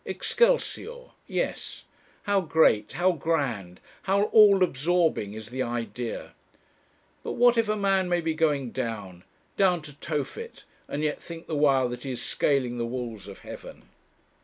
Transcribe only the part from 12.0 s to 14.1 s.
he is scaling the walls of heaven?